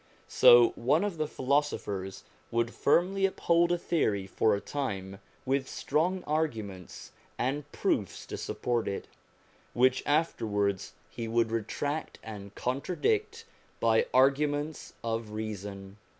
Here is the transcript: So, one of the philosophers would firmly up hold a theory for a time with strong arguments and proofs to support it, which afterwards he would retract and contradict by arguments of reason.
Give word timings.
So, 0.27 0.69
one 0.69 1.03
of 1.03 1.17
the 1.17 1.27
philosophers 1.27 2.23
would 2.49 2.73
firmly 2.73 3.27
up 3.27 3.39
hold 3.41 3.71
a 3.71 3.77
theory 3.77 4.25
for 4.25 4.55
a 4.55 4.59
time 4.59 5.19
with 5.45 5.69
strong 5.69 6.23
arguments 6.23 7.11
and 7.37 7.71
proofs 7.71 8.25
to 8.25 8.35
support 8.37 8.87
it, 8.87 9.07
which 9.73 10.01
afterwards 10.07 10.93
he 11.11 11.27
would 11.27 11.51
retract 11.51 12.17
and 12.23 12.55
contradict 12.55 13.45
by 13.79 14.07
arguments 14.11 14.93
of 15.03 15.29
reason. 15.33 15.97